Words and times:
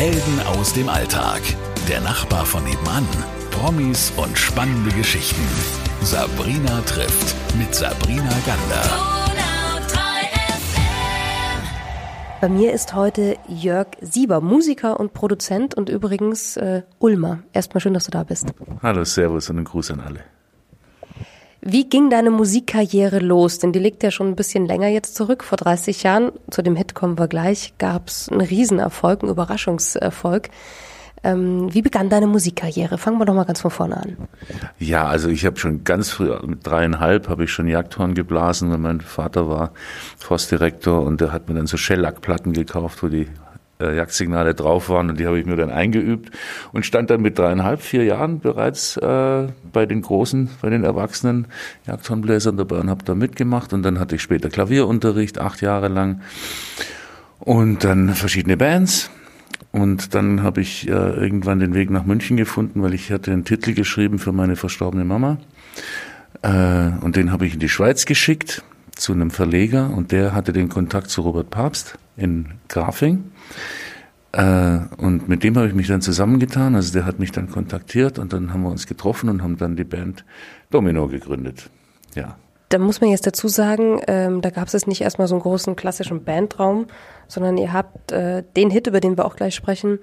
Helden 0.00 0.40
aus 0.46 0.72
dem 0.72 0.88
Alltag. 0.88 1.42
Der 1.86 2.00
Nachbar 2.00 2.46
von 2.46 2.64
nebenan. 2.64 3.06
Promis 3.50 4.10
und 4.16 4.38
spannende 4.38 4.90
Geschichten. 4.96 5.46
Sabrina 6.00 6.80
trifft 6.86 7.36
mit 7.58 7.74
Sabrina 7.74 8.32
Gander. 8.46 8.82
Bei 12.40 12.48
mir 12.48 12.72
ist 12.72 12.94
heute 12.94 13.36
Jörg 13.46 13.88
Sieber, 14.00 14.40
Musiker 14.40 14.98
und 14.98 15.12
Produzent 15.12 15.74
und 15.74 15.90
übrigens 15.90 16.56
äh, 16.56 16.80
Ulmer. 16.98 17.40
Erstmal 17.52 17.82
schön, 17.82 17.92
dass 17.92 18.06
du 18.06 18.10
da 18.10 18.22
bist. 18.22 18.54
Hallo, 18.82 19.04
Servus 19.04 19.50
und 19.50 19.58
einen 19.58 19.66
Gruß 19.66 19.90
an 19.90 20.00
alle. 20.00 20.20
Wie 21.62 21.88
ging 21.88 22.08
deine 22.08 22.30
Musikkarriere 22.30 23.18
los? 23.18 23.58
Denn 23.58 23.72
die 23.72 23.78
liegt 23.78 24.02
ja 24.02 24.10
schon 24.10 24.28
ein 24.28 24.36
bisschen 24.36 24.66
länger 24.66 24.88
jetzt 24.88 25.14
zurück. 25.14 25.44
Vor 25.44 25.58
30 25.58 26.02
Jahren, 26.02 26.32
zu 26.50 26.62
dem 26.62 26.74
Hit 26.74 26.94
kommen 26.94 27.18
wir 27.18 27.28
gleich, 27.28 27.74
gab 27.78 28.08
es 28.08 28.30
einen 28.30 28.40
Riesenerfolg, 28.40 29.22
einen 29.22 29.30
Überraschungserfolg. 29.30 30.48
Ähm, 31.22 31.72
wie 31.74 31.82
begann 31.82 32.08
deine 32.08 32.26
Musikkarriere? 32.26 32.96
Fangen 32.96 33.18
wir 33.18 33.26
doch 33.26 33.34
mal 33.34 33.44
ganz 33.44 33.60
von 33.60 33.70
vorne 33.70 33.98
an. 33.98 34.16
Ja, 34.78 35.06
also 35.06 35.28
ich 35.28 35.44
habe 35.44 35.58
schon 35.58 35.84
ganz 35.84 36.10
früh, 36.10 36.34
mit 36.46 36.66
dreieinhalb, 36.66 37.28
habe 37.28 37.44
ich 37.44 37.52
schon 37.52 37.68
Jagdhorn 37.68 38.14
geblasen, 38.14 38.70
weil 38.70 38.78
mein 38.78 39.02
Vater 39.02 39.46
war 39.46 39.72
Forstdirektor 40.16 41.02
und 41.02 41.20
der 41.20 41.30
hat 41.30 41.50
mir 41.50 41.56
dann 41.56 41.66
so 41.66 41.76
Shellackplatten 41.76 42.54
gekauft, 42.54 43.02
wo 43.02 43.08
die 43.08 43.26
äh, 43.80 43.96
Jagdsignale 43.96 44.54
drauf 44.54 44.88
waren 44.88 45.10
und 45.10 45.18
die 45.18 45.26
habe 45.26 45.38
ich 45.38 45.46
mir 45.46 45.56
dann 45.56 45.70
eingeübt 45.70 46.30
und 46.72 46.86
stand 46.86 47.10
dann 47.10 47.22
mit 47.22 47.38
dreieinhalb, 47.38 47.80
vier 47.82 48.04
Jahren 48.04 48.40
bereits 48.40 48.96
äh, 48.96 49.48
bei 49.72 49.86
den 49.86 50.02
großen, 50.02 50.50
bei 50.60 50.70
den 50.70 50.84
erwachsenen 50.84 51.46
Jagdhornbläsern 51.86 52.56
dabei 52.56 52.76
und 52.78 52.90
habe 52.90 53.04
da 53.04 53.14
mitgemacht 53.14 53.72
und 53.72 53.82
dann 53.82 53.98
hatte 53.98 54.16
ich 54.16 54.22
später 54.22 54.48
Klavierunterricht, 54.48 55.38
acht 55.38 55.60
Jahre 55.60 55.88
lang 55.88 56.20
und 57.38 57.84
dann 57.84 58.10
verschiedene 58.10 58.56
Bands 58.56 59.10
und 59.72 60.14
dann 60.14 60.42
habe 60.42 60.60
ich 60.60 60.88
äh, 60.88 60.90
irgendwann 60.90 61.60
den 61.60 61.74
Weg 61.74 61.90
nach 61.90 62.04
München 62.04 62.36
gefunden, 62.36 62.82
weil 62.82 62.94
ich 62.94 63.12
hatte 63.12 63.32
einen 63.32 63.44
Titel 63.44 63.74
geschrieben 63.74 64.18
für 64.18 64.32
meine 64.32 64.56
verstorbene 64.56 65.04
Mama. 65.04 65.38
Äh, 66.42 66.90
und 67.00 67.16
den 67.16 67.30
habe 67.30 67.46
ich 67.46 67.54
in 67.54 67.60
die 67.60 67.68
Schweiz 67.68 68.04
geschickt 68.04 68.62
zu 68.96 69.12
einem 69.12 69.30
Verleger 69.30 69.90
und 69.90 70.12
der 70.12 70.34
hatte 70.34 70.52
den 70.52 70.68
Kontakt 70.68 71.10
zu 71.10 71.22
Robert 71.22 71.50
Papst 71.50 71.98
in 72.16 72.46
Grafing. 72.68 73.24
Äh, 74.32 74.78
und 74.96 75.28
mit 75.28 75.42
dem 75.42 75.56
habe 75.56 75.66
ich 75.66 75.74
mich 75.74 75.88
dann 75.88 76.02
zusammengetan. 76.02 76.74
Also 76.74 76.92
der 76.92 77.04
hat 77.04 77.18
mich 77.18 77.32
dann 77.32 77.50
kontaktiert 77.50 78.18
und 78.18 78.32
dann 78.32 78.52
haben 78.52 78.62
wir 78.62 78.70
uns 78.70 78.86
getroffen 78.86 79.28
und 79.28 79.42
haben 79.42 79.56
dann 79.56 79.76
die 79.76 79.84
Band 79.84 80.24
Domino 80.70 81.08
gegründet. 81.08 81.70
Ja. 82.14 82.36
Da 82.68 82.78
muss 82.78 83.00
man 83.00 83.10
jetzt 83.10 83.26
dazu 83.26 83.48
sagen, 83.48 84.00
ähm, 84.06 84.42
da 84.42 84.50
gab 84.50 84.68
es 84.68 84.74
jetzt 84.74 84.86
nicht 84.86 85.00
erstmal 85.00 85.26
so 85.26 85.34
einen 85.34 85.42
großen 85.42 85.74
klassischen 85.74 86.22
Bandraum, 86.22 86.86
sondern 87.26 87.58
ihr 87.58 87.72
habt 87.72 88.12
äh, 88.12 88.44
den 88.56 88.70
Hit, 88.70 88.86
über 88.86 89.00
den 89.00 89.16
wir 89.16 89.24
auch 89.24 89.34
gleich 89.34 89.56
sprechen, 89.56 89.98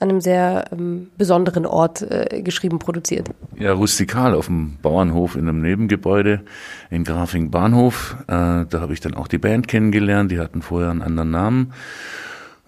an 0.00 0.10
einem 0.10 0.20
sehr 0.20 0.64
ähm, 0.72 1.10
besonderen 1.16 1.64
Ort 1.64 2.02
äh, 2.02 2.42
geschrieben, 2.42 2.80
produziert. 2.80 3.28
Ja, 3.56 3.72
rustikal 3.72 4.34
auf 4.34 4.46
dem 4.46 4.78
Bauernhof 4.82 5.36
in 5.36 5.48
einem 5.48 5.60
Nebengebäude 5.60 6.42
in 6.90 7.04
Grafing 7.04 7.52
Bahnhof. 7.52 8.16
Äh, 8.22 8.26
da 8.26 8.80
habe 8.80 8.92
ich 8.92 9.00
dann 9.00 9.14
auch 9.14 9.28
die 9.28 9.38
Band 9.38 9.68
kennengelernt, 9.68 10.32
die 10.32 10.40
hatten 10.40 10.62
vorher 10.62 10.90
einen 10.90 11.02
anderen 11.02 11.30
Namen. 11.30 11.72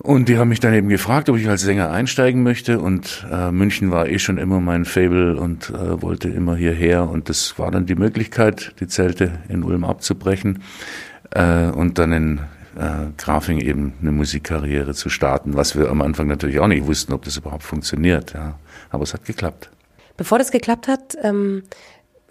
Und 0.03 0.31
die 0.31 0.39
haben 0.39 0.49
mich 0.49 0.61
dann 0.61 0.73
eben 0.73 0.89
gefragt, 0.89 1.29
ob 1.29 1.37
ich 1.37 1.47
als 1.47 1.61
Sänger 1.61 1.91
einsteigen 1.91 2.43
möchte. 2.43 2.81
Und 2.81 3.27
äh, 3.31 3.53
München 3.53 3.91
war 3.91 4.09
eh 4.09 4.19
schon 4.19 4.39
immer 4.39 4.59
mein 4.59 4.87
Fable 4.87 5.37
und 5.39 5.69
äh, 5.69 6.01
wollte 6.01 6.31
immer 6.31 6.57
hierher. 6.57 7.09
Und 7.09 7.29
das 7.29 7.59
war 7.59 7.71
dann 7.71 7.85
die 7.85 7.97
Möglichkeit, 7.97 8.75
die 8.81 8.87
Zelte 8.87 9.41
in 9.51 9.63
Ulm 9.63 9.85
abzubrechen 9.85 10.63
äh, 11.33 11.67
und 11.67 11.99
dann 11.99 12.13
in 12.13 12.39
äh, 12.79 13.11
Grafing 13.19 13.61
eben 13.61 13.93
eine 14.01 14.13
Musikkarriere 14.13 14.95
zu 14.95 15.11
starten, 15.11 15.55
was 15.55 15.77
wir 15.77 15.91
am 15.91 16.01
Anfang 16.01 16.29
natürlich 16.29 16.61
auch 16.61 16.69
nicht 16.69 16.87
wussten, 16.87 17.13
ob 17.13 17.23
das 17.25 17.37
überhaupt 17.37 17.65
funktioniert. 17.65 18.33
Ja. 18.33 18.59
Aber 18.89 19.03
es 19.03 19.13
hat 19.13 19.27
geklappt. 19.27 19.69
Bevor 20.17 20.39
das 20.39 20.51
geklappt 20.51 20.89
hat, 20.89 21.19
ähm, 21.23 21.65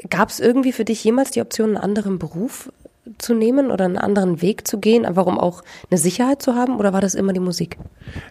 gab 0.10 0.30
es 0.30 0.40
irgendwie 0.40 0.72
für 0.72 0.86
dich 0.86 1.04
jemals 1.04 1.30
die 1.32 1.42
Option, 1.42 1.70
einen 1.70 1.78
anderen 1.78 2.18
Beruf 2.18 2.72
zu 3.18 3.34
nehmen 3.34 3.72
oder 3.72 3.86
einen 3.86 3.98
anderen 3.98 4.42
Weg 4.42 4.68
zu 4.68 4.80
gehen, 4.80 5.06
einfach 5.06 5.26
um 5.26 5.40
auch 5.40 5.64
eine 5.90 5.98
Sicherheit 5.98 6.42
zu 6.42 6.56
haben 6.56 6.78
oder 6.78 6.94
war 6.94 7.02
das 7.02 7.16
immer 7.16 7.34
die 7.34 7.40
Musik? 7.40 7.78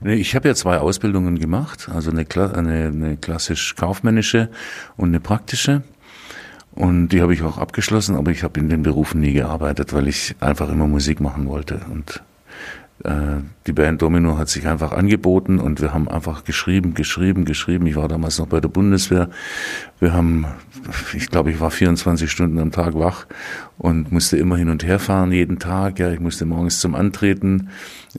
Nee, 0.00 0.14
ich 0.14 0.34
habe 0.34 0.48
ja 0.48 0.54
zwei 0.54 0.78
Ausbildungen 0.78 1.38
gemacht, 1.38 1.88
also 1.92 2.10
eine, 2.10 2.26
eine, 2.54 2.86
eine 2.86 3.16
klassisch 3.16 3.74
kaufmännische 3.76 4.48
und 4.96 5.08
eine 5.08 5.20
praktische. 5.20 5.82
Und 6.72 7.08
die 7.08 7.22
habe 7.22 7.34
ich 7.34 7.42
auch 7.42 7.58
abgeschlossen, 7.58 8.14
aber 8.14 8.30
ich 8.30 8.44
habe 8.44 8.60
in 8.60 8.68
den 8.68 8.84
Berufen 8.84 9.20
nie 9.20 9.32
gearbeitet, 9.32 9.92
weil 9.92 10.06
ich 10.06 10.36
einfach 10.38 10.70
immer 10.70 10.86
Musik 10.86 11.20
machen 11.20 11.48
wollte. 11.48 11.80
Und 11.92 12.22
die 13.00 13.72
Band 13.72 14.02
Domino 14.02 14.38
hat 14.38 14.48
sich 14.48 14.66
einfach 14.66 14.90
angeboten 14.90 15.60
und 15.60 15.80
wir 15.80 15.94
haben 15.94 16.08
einfach 16.08 16.42
geschrieben, 16.42 16.94
geschrieben, 16.94 17.44
geschrieben. 17.44 17.86
Ich 17.86 17.94
war 17.94 18.08
damals 18.08 18.38
noch 18.40 18.48
bei 18.48 18.60
der 18.60 18.68
Bundeswehr. 18.68 19.30
Wir 20.00 20.12
haben, 20.12 20.46
ich 21.12 21.30
glaube, 21.30 21.52
ich 21.52 21.60
war 21.60 21.70
24 21.70 22.28
Stunden 22.28 22.58
am 22.58 22.72
Tag 22.72 22.94
wach 22.94 23.26
und 23.78 24.10
musste 24.10 24.36
immer 24.36 24.56
hin 24.56 24.68
und 24.68 24.84
her 24.84 24.98
fahren 24.98 25.30
jeden 25.30 25.60
Tag. 25.60 26.00
Ja, 26.00 26.10
ich 26.10 26.18
musste 26.18 26.44
morgens 26.44 26.80
zum 26.80 26.96
Antreten 26.96 27.68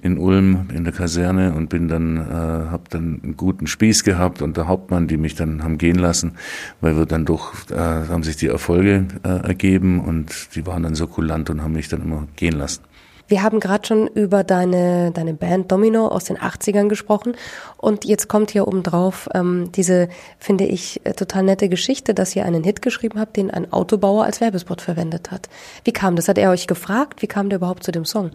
in 0.01 0.17
Ulm 0.17 0.69
in 0.73 0.85
der 0.85 0.93
Kaserne 0.93 1.53
und 1.53 1.69
bin 1.69 1.89
dann, 1.89 2.17
äh, 2.17 2.21
habe 2.69 2.83
dann 2.89 3.19
einen 3.21 3.35
guten 3.35 3.67
Spieß 3.67 4.05
gehabt 4.05 4.41
und 4.41 4.55
der 4.55 4.67
Hauptmann, 4.67 5.07
die 5.07 5.17
mich 5.17 5.35
dann 5.35 5.61
haben 5.61 5.77
gehen 5.77 5.99
lassen, 5.99 6.33
weil 6.79 6.95
wir 6.95 7.05
dann 7.05 7.25
doch 7.25 7.53
äh, 7.69 7.75
haben 7.75 8.23
sich 8.23 8.37
die 8.37 8.47
Erfolge 8.47 9.05
äh, 9.23 9.47
ergeben 9.47 9.99
und 9.99 10.55
die 10.55 10.65
waren 10.65 10.83
dann 10.83 10.95
so 10.95 11.07
kulant 11.07 11.49
und 11.49 11.61
haben 11.61 11.73
mich 11.73 11.89
dann 11.89 12.01
immer 12.01 12.27
gehen 12.37 12.57
lassen. 12.57 12.81
Wir 13.29 13.43
haben 13.43 13.59
gerade 13.59 13.87
schon 13.87 14.07
über 14.07 14.43
deine, 14.43 15.11
deine 15.11 15.33
Band 15.33 15.71
Domino 15.71 16.07
aus 16.07 16.25
den 16.25 16.37
80ern 16.37 16.89
gesprochen 16.89 17.33
und 17.77 18.03
jetzt 18.03 18.27
kommt 18.27 18.51
hier 18.51 18.67
oben 18.67 18.81
drauf 18.81 19.29
ähm, 19.35 19.71
diese, 19.71 20.09
finde 20.39 20.65
ich, 20.65 20.99
äh, 21.05 21.13
total 21.13 21.43
nette 21.43 21.69
Geschichte, 21.69 22.15
dass 22.15 22.35
ihr 22.35 22.43
einen 22.43 22.63
Hit 22.63 22.81
geschrieben 22.81 23.19
habt, 23.19 23.37
den 23.37 23.51
ein 23.51 23.71
Autobauer 23.71 24.25
als 24.25 24.41
Werbespot 24.41 24.81
verwendet 24.81 25.29
hat. 25.29 25.47
Wie 25.83 25.93
kam 25.93 26.15
das? 26.15 26.27
Hat 26.27 26.39
er 26.39 26.49
euch 26.49 26.65
gefragt? 26.65 27.21
Wie 27.21 27.27
kam 27.27 27.49
der 27.49 27.57
überhaupt 27.57 27.83
zu 27.83 27.91
dem 27.91 28.03
Song? 28.03 28.31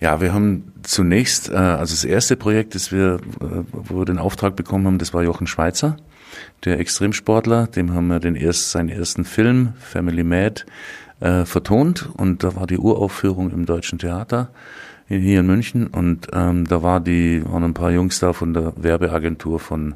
Ja, 0.00 0.20
wir 0.20 0.34
haben 0.34 0.72
zunächst, 0.82 1.50
äh, 1.50 1.54
also 1.54 1.94
das 1.94 2.04
erste 2.04 2.36
Projekt, 2.36 2.74
das 2.74 2.90
wir, 2.90 3.20
äh, 3.40 3.62
wo 3.72 3.98
wir 4.00 4.04
den 4.04 4.18
Auftrag 4.18 4.56
bekommen 4.56 4.86
haben, 4.86 4.98
das 4.98 5.14
war 5.14 5.22
Jochen 5.22 5.46
Schweizer, 5.46 5.96
der 6.64 6.80
Extremsportler, 6.80 7.68
dem 7.68 7.94
haben 7.94 8.08
wir 8.08 8.20
den 8.20 8.34
erst, 8.34 8.72
seinen 8.72 8.88
ersten 8.88 9.24
Film, 9.24 9.74
Family 9.78 10.24
Mad, 10.24 10.64
äh, 11.24 11.46
vertont. 11.46 12.10
Und 12.14 12.44
da 12.44 12.54
war 12.54 12.66
die 12.66 12.78
Uraufführung 12.78 13.50
im 13.50 13.66
Deutschen 13.66 13.98
Theater 13.98 14.50
hier 15.08 15.40
in 15.40 15.46
München. 15.46 15.86
Und 15.86 16.28
ähm, 16.32 16.66
da 16.68 16.82
war 16.82 17.00
die 17.00 17.42
waren 17.46 17.64
ein 17.64 17.74
paar 17.74 17.90
Jungs 17.90 18.20
da 18.20 18.32
von 18.32 18.54
der 18.54 18.72
Werbeagentur 18.76 19.58
von 19.58 19.94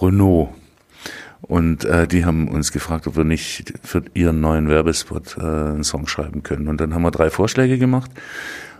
Renault. 0.00 0.50
Und 1.42 1.84
äh, 1.84 2.08
die 2.08 2.24
haben 2.24 2.48
uns 2.48 2.72
gefragt, 2.72 3.06
ob 3.06 3.16
wir 3.16 3.24
nicht 3.24 3.74
für 3.82 4.02
ihren 4.14 4.40
neuen 4.40 4.68
Werbespot 4.68 5.36
äh, 5.38 5.42
einen 5.42 5.84
Song 5.84 6.06
schreiben 6.06 6.42
können. 6.42 6.68
Und 6.68 6.80
dann 6.80 6.94
haben 6.94 7.02
wir 7.02 7.10
drei 7.10 7.30
Vorschläge 7.30 7.78
gemacht 7.78 8.10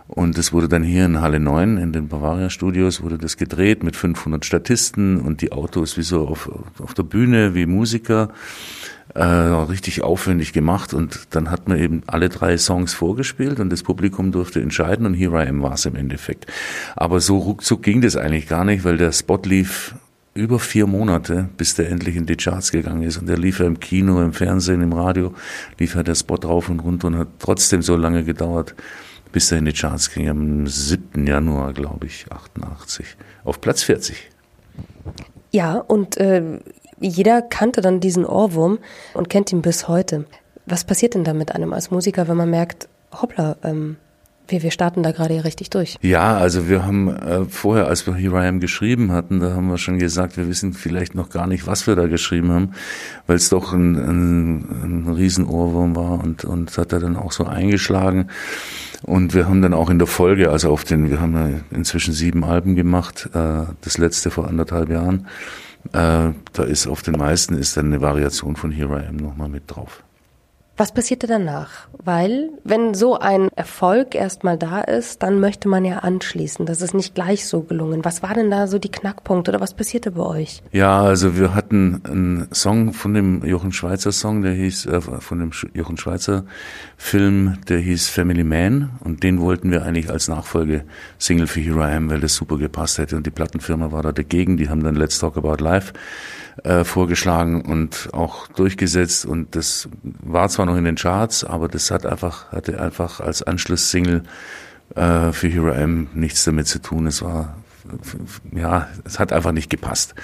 und 0.07 0.37
es 0.37 0.53
wurde 0.53 0.69
dann 0.69 0.83
hier 0.83 1.05
in 1.05 1.21
Halle 1.21 1.39
9 1.39 1.77
in 1.77 1.91
den 1.91 2.07
Bavaria 2.07 2.49
Studios 2.49 3.01
wurde 3.01 3.17
das 3.17 3.37
gedreht 3.37 3.83
mit 3.83 3.95
500 3.95 4.45
Statisten 4.45 5.19
und 5.19 5.41
die 5.41 5.51
Autos 5.51 5.97
wie 5.97 6.03
so 6.03 6.27
auf, 6.27 6.49
auf 6.79 6.93
der 6.93 7.03
Bühne 7.03 7.55
wie 7.55 7.65
Musiker 7.65 8.29
äh, 9.13 9.23
richtig 9.23 10.03
aufwendig 10.03 10.53
gemacht 10.53 10.93
und 10.93 11.27
dann 11.31 11.49
hat 11.49 11.67
man 11.67 11.79
eben 11.79 12.03
alle 12.05 12.29
drei 12.29 12.57
Songs 12.57 12.93
vorgespielt 12.93 13.59
und 13.59 13.71
das 13.71 13.83
Publikum 13.83 14.31
durfte 14.31 14.61
entscheiden 14.61 15.05
und 15.05 15.13
Here 15.13 15.43
I 15.43 15.47
Am 15.47 15.61
war 15.61 15.73
es 15.73 15.85
im 15.85 15.95
Endeffekt. 15.95 16.47
Aber 16.95 17.19
so 17.19 17.37
ruckzuck 17.37 17.81
ging 17.81 18.01
das 18.01 18.17
eigentlich 18.17 18.47
gar 18.47 18.65
nicht, 18.65 18.83
weil 18.83 18.97
der 18.97 19.11
Spot 19.11 19.39
lief 19.43 19.95
über 20.33 20.59
vier 20.59 20.85
Monate, 20.85 21.47
bis 21.55 21.75
der 21.75 21.89
endlich 21.89 22.17
in 22.17 22.25
die 22.25 22.35
Charts 22.35 22.71
gegangen 22.71 23.03
ist. 23.03 23.17
Und 23.17 23.27
der 23.27 23.37
lief 23.37 23.59
ja 23.59 23.65
im 23.65 23.79
Kino, 23.79 24.21
im 24.21 24.33
Fernsehen, 24.33 24.81
im 24.81 24.91
Radio, 24.91 25.33
lief 25.79 25.95
ja 25.95 26.03
der 26.03 26.15
Spot 26.15 26.35
rauf 26.35 26.67
und 26.67 26.81
runter 26.81 27.07
und 27.07 27.17
hat 27.17 27.29
trotzdem 27.39 27.81
so 27.81 27.95
lange 27.95 28.25
gedauert, 28.25 28.75
bis 29.35 29.51
er 29.51 29.57
in 29.57 29.65
die 29.65 29.73
Charts 29.73 30.11
ging. 30.11 30.29
Am 30.29 30.65
7. 30.65 31.27
Januar, 31.27 31.73
glaube 31.73 32.05
ich, 32.05 32.25
88, 32.31 33.17
auf 33.43 33.59
Platz 33.59 33.83
40. 33.83 34.31
Ja, 35.51 35.75
und 35.75 36.15
äh, 36.15 36.61
jeder 37.01 37.41
kannte 37.41 37.81
dann 37.81 37.99
diesen 37.99 38.25
Ohrwurm 38.25 38.79
und 39.13 39.29
kennt 39.29 39.51
ihn 39.51 39.61
bis 39.61 39.89
heute. 39.89 40.23
Was 40.65 40.85
passiert 40.85 41.15
denn 41.15 41.25
da 41.25 41.33
mit 41.33 41.53
einem 41.53 41.73
als 41.73 41.91
Musiker, 41.91 42.29
wenn 42.29 42.37
man 42.37 42.49
merkt, 42.49 42.87
hoppla, 43.11 43.57
ähm, 43.63 43.97
wir, 44.47 44.63
wir 44.63 44.71
starten 44.71 45.03
da 45.03 45.11
gerade 45.11 45.43
richtig 45.43 45.69
durch. 45.69 45.97
Ja, 46.01 46.37
also 46.37 46.69
wir 46.69 46.85
haben 46.85 47.09
äh, 47.09 47.45
vorher, 47.45 47.87
als 47.87 48.05
wir 48.05 48.15
Here 48.15 48.43
I 48.43 48.47
Am 48.47 48.59
geschrieben 48.59 49.11
hatten, 49.11 49.39
da 49.39 49.53
haben 49.53 49.67
wir 49.67 49.77
schon 49.77 49.99
gesagt, 49.99 50.37
wir 50.37 50.47
wissen 50.47 50.73
vielleicht 50.73 51.15
noch 51.15 51.29
gar 51.29 51.47
nicht, 51.47 51.67
was 51.67 51.87
wir 51.87 51.95
da 51.95 52.07
geschrieben 52.07 52.51
haben, 52.51 52.71
weil 53.27 53.35
es 53.37 53.49
doch 53.49 53.73
ein, 53.73 53.95
ein, 53.95 55.05
ein 55.07 55.13
Riesenohrwurm 55.13 55.95
war 55.95 56.23
und, 56.23 56.45
und 56.45 56.77
hat 56.77 56.93
er 56.93 56.99
dann 56.99 57.15
auch 57.15 57.31
so 57.31 57.45
eingeschlagen. 57.45 58.29
Und 59.03 59.33
wir 59.33 59.47
haben 59.47 59.61
dann 59.61 59.73
auch 59.73 59.89
in 59.89 59.99
der 59.99 60.07
Folge, 60.07 60.49
also 60.49 60.71
auf 60.71 60.83
den, 60.83 61.09
wir 61.09 61.19
haben 61.19 61.33
ja 61.35 61.59
inzwischen 61.71 62.13
sieben 62.13 62.43
Alben 62.43 62.75
gemacht, 62.75 63.29
äh, 63.33 63.63
das 63.81 63.97
letzte 63.97 64.31
vor 64.31 64.47
anderthalb 64.47 64.89
Jahren. 64.89 65.27
Äh, 65.93 66.33
da 66.53 66.63
ist 66.63 66.87
auf 66.87 67.03
den 67.03 67.15
meisten 67.15 67.53
ist 67.53 67.77
dann 67.77 67.87
eine 67.87 68.01
Variation 68.01 68.55
von 68.55 68.71
Here 68.71 69.03
I 69.03 69.07
Am 69.07 69.17
nochmal 69.17 69.49
mit 69.49 69.63
drauf. 69.67 70.04
Was 70.77 70.93
passierte 70.93 71.25
danach? 71.25 71.87
Weil, 72.03 72.49
wenn 72.65 72.93
so 72.95 73.17
ein 73.17 73.47
Erfolg 73.55 74.13
erstmal 74.13 74.57
da 74.57 74.81
ist, 74.81 75.23
dann 75.23 75.39
möchte 75.39 75.69
man 75.69 75.85
ja 75.85 75.99
anschließen. 75.99 76.65
Das 76.65 76.81
ist 76.81 76.93
nicht 76.93 77.15
gleich 77.15 77.47
so 77.47 77.61
gelungen. 77.61 78.03
Was 78.03 78.21
war 78.21 78.33
denn 78.33 78.51
da 78.51 78.67
so 78.67 78.77
die 78.77 78.91
Knackpunkte 78.91 79.51
oder 79.51 79.61
was 79.61 79.73
passierte 79.73 80.11
bei 80.11 80.23
euch? 80.23 80.61
Ja, 80.73 81.01
also 81.01 81.37
wir 81.37 81.55
hatten 81.55 82.01
einen 82.03 82.47
Song 82.53 82.91
von 82.91 83.13
dem 83.13 83.45
Jochen 83.45 83.71
Schweizer 83.71 84.11
Song, 84.11 84.41
der 84.41 84.51
hieß, 84.51 84.87
äh, 84.87 84.99
von 84.99 85.39
dem 85.39 85.51
Jochen 85.73 85.95
Schweizer 85.95 86.43
Film, 86.97 87.57
der 87.69 87.79
hieß 87.79 88.09
Family 88.09 88.43
Man 88.43 88.89
und 88.99 89.23
den 89.23 89.39
wollten 89.39 89.71
wir 89.71 89.83
eigentlich 89.83 90.09
als 90.09 90.27
Nachfolge-Single 90.27 91.47
für 91.47 91.61
Here 91.61 91.79
I 91.79 91.95
Am, 91.95 92.09
weil 92.09 92.19
das 92.19 92.35
super 92.35 92.57
gepasst 92.57 92.97
hätte 92.97 93.15
und 93.15 93.25
die 93.25 93.31
Plattenfirma 93.31 93.93
war 93.93 94.03
da 94.03 94.11
dagegen. 94.11 94.57
Die 94.57 94.67
haben 94.67 94.83
dann 94.83 94.95
Let's 94.95 95.19
Talk 95.19 95.37
About 95.37 95.63
Life 95.63 95.93
äh, 96.63 96.83
vorgeschlagen 96.83 97.61
und 97.61 98.09
auch 98.13 98.47
durchgesetzt 98.47 99.25
und 99.25 99.55
das 99.55 99.89
war 100.03 100.49
zwar 100.49 100.65
noch 100.65 100.77
in 100.77 100.85
den 100.85 100.95
Charts, 100.95 101.43
aber 101.43 101.67
das 101.67 101.91
hat 101.91 102.05
einfach 102.05 102.51
hatte 102.51 102.79
einfach 102.79 103.19
als 103.19 103.43
Anschlusssingle 103.43 104.23
äh, 104.95 105.31
für 105.31 105.47
Hero 105.47 105.69
M 105.69 106.07
nichts 106.13 106.43
damit 106.45 106.67
zu 106.67 106.79
tun. 106.79 107.07
Es 107.07 107.21
war 107.21 107.55
ja, 108.51 108.87
es 109.03 109.19
hat 109.19 109.31
einfach 109.31 109.51
nicht 109.51 109.69
gepasst. 109.69 110.15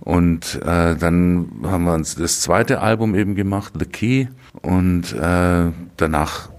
Und 0.00 0.60
äh, 0.62 0.94
dann 0.94 1.50
haben 1.64 1.84
wir 1.84 1.94
uns 1.94 2.14
das 2.14 2.40
zweite 2.40 2.80
Album 2.80 3.14
eben 3.14 3.34
gemacht, 3.34 3.72
The 3.78 3.86
Key, 3.86 4.26
und 4.62 5.12
äh, 5.14 5.70
danach 5.96 6.50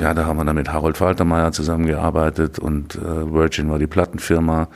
ja, 0.00 0.14
da 0.14 0.24
haben 0.24 0.38
wir 0.38 0.44
dann 0.44 0.56
mit 0.56 0.72
Harold 0.72 0.96
Faltermeier 0.96 1.52
zusammengearbeitet 1.52 2.58
und 2.58 2.96
äh, 2.96 3.32
Virgin 3.32 3.70
war 3.70 3.78
die 3.78 3.86
Plattenfirma. 3.86 4.68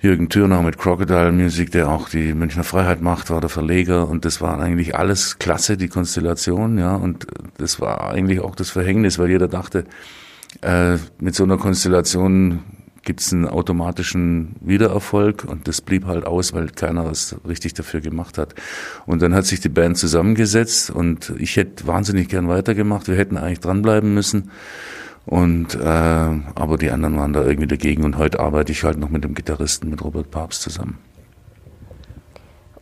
Jürgen 0.00 0.28
Thürner 0.28 0.62
mit 0.62 0.78
Crocodile 0.78 1.32
Music, 1.32 1.70
der 1.70 1.88
auch 1.88 2.08
die 2.08 2.34
Münchner 2.34 2.64
Freiheit 2.64 3.00
macht, 3.00 3.30
war 3.30 3.40
der 3.40 3.50
Verleger 3.50 4.08
und 4.08 4.24
das 4.24 4.40
war 4.40 4.60
eigentlich 4.60 4.96
alles 4.96 5.38
klasse, 5.38 5.76
die 5.76 5.88
Konstellation, 5.88 6.78
ja, 6.78 6.94
und 6.94 7.26
das 7.58 7.80
war 7.80 8.10
eigentlich 8.10 8.40
auch 8.40 8.54
das 8.54 8.70
Verhängnis, 8.70 9.18
weil 9.18 9.30
jeder 9.30 9.48
dachte, 9.48 9.84
äh, 10.62 10.96
mit 11.18 11.34
so 11.34 11.44
einer 11.44 11.56
Konstellation 11.56 12.62
gibt's 13.06 13.32
einen 13.32 13.46
automatischen 13.46 14.56
Wiedererfolg 14.60 15.44
und 15.44 15.68
das 15.68 15.80
blieb 15.80 16.04
halt 16.06 16.26
aus, 16.26 16.52
weil 16.52 16.68
keiner 16.68 17.06
was 17.06 17.36
richtig 17.46 17.72
dafür 17.72 18.00
gemacht 18.00 18.36
hat. 18.36 18.54
Und 19.06 19.22
dann 19.22 19.32
hat 19.32 19.46
sich 19.46 19.60
die 19.60 19.68
Band 19.68 19.96
zusammengesetzt 19.96 20.90
und 20.90 21.32
ich 21.38 21.56
hätte 21.56 21.86
wahnsinnig 21.86 22.28
gern 22.28 22.48
weitergemacht. 22.48 23.06
Wir 23.08 23.14
hätten 23.14 23.36
eigentlich 23.38 23.60
dranbleiben 23.60 24.12
müssen. 24.12 24.50
Und 25.26 25.74
äh, 25.74 25.78
aber 25.84 26.78
die 26.78 26.90
anderen 26.90 27.16
waren 27.18 27.32
da 27.32 27.42
irgendwie 27.42 27.66
dagegen 27.66 28.04
und 28.04 28.16
heute 28.16 28.38
arbeite 28.38 28.70
ich 28.70 28.84
halt 28.84 28.98
noch 28.98 29.10
mit 29.10 29.24
dem 29.24 29.34
Gitarristen, 29.34 29.90
mit 29.90 30.02
Robert 30.02 30.30
Papst 30.30 30.62
zusammen. 30.62 30.98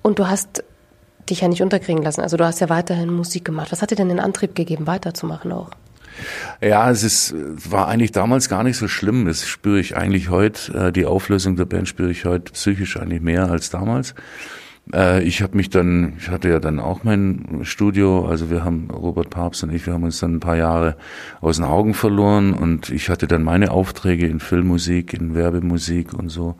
Und 0.02 0.18
du 0.18 0.28
hast 0.28 0.62
dich 1.30 1.40
ja 1.40 1.48
nicht 1.48 1.62
unterkriegen 1.62 2.02
lassen. 2.02 2.20
Also 2.20 2.36
du 2.36 2.44
hast 2.44 2.60
ja 2.60 2.68
weiterhin 2.68 3.10
Musik 3.10 3.46
gemacht. 3.46 3.72
Was 3.72 3.80
hat 3.80 3.90
dir 3.90 3.96
denn 3.96 4.10
den 4.10 4.20
Antrieb 4.20 4.54
gegeben, 4.54 4.86
weiterzumachen 4.86 5.52
auch? 5.52 5.70
Ja, 6.60 6.90
es 6.90 7.02
ist, 7.02 7.34
war 7.70 7.88
eigentlich 7.88 8.12
damals 8.12 8.50
gar 8.50 8.62
nicht 8.62 8.76
so 8.76 8.88
schlimm. 8.88 9.24
Das 9.24 9.46
spüre 9.46 9.80
ich 9.80 9.96
eigentlich 9.96 10.28
heute. 10.28 10.88
Äh, 10.88 10.92
die 10.92 11.06
Auflösung 11.06 11.56
der 11.56 11.64
Band 11.64 11.88
spüre 11.88 12.10
ich 12.10 12.26
heute 12.26 12.52
psychisch 12.52 12.98
eigentlich 12.98 13.22
mehr 13.22 13.50
als 13.50 13.70
damals. 13.70 14.14
Äh, 14.92 15.22
ich 15.22 15.42
habe 15.42 15.56
mich 15.56 15.70
dann, 15.70 16.14
ich 16.18 16.28
hatte 16.28 16.48
ja 16.48 16.60
dann 16.60 16.80
auch 16.80 17.04
mein 17.04 17.60
Studio, 17.62 18.26
also 18.26 18.50
wir 18.50 18.64
haben, 18.64 18.90
Robert 18.90 19.30
Papst 19.30 19.62
und 19.62 19.72
ich, 19.72 19.86
wir 19.86 19.94
haben 19.94 20.04
uns 20.04 20.20
dann 20.20 20.36
ein 20.36 20.40
paar 20.40 20.56
Jahre 20.56 20.96
aus 21.40 21.56
den 21.56 21.64
Augen 21.64 21.94
verloren 21.94 22.52
und 22.52 22.90
ich 22.90 23.08
hatte 23.08 23.26
dann 23.26 23.42
meine 23.42 23.70
Aufträge 23.70 24.26
in 24.26 24.40
Filmmusik, 24.40 25.14
in 25.14 25.34
Werbemusik 25.34 26.12
und 26.12 26.28
so, 26.28 26.56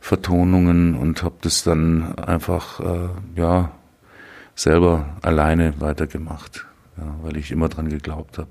Vertonungen 0.00 0.94
und 0.94 1.22
habe 1.22 1.36
das 1.42 1.64
dann 1.64 2.18
einfach, 2.18 2.80
äh, 2.80 3.08
ja, 3.36 3.72
selber 4.54 5.16
alleine 5.20 5.74
weitergemacht, 5.80 6.66
ja, 6.96 7.14
weil 7.22 7.36
ich 7.36 7.52
immer 7.52 7.68
dran 7.68 7.88
geglaubt 7.90 8.38
habe. 8.38 8.48